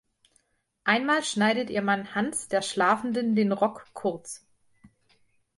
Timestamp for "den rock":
3.35-3.85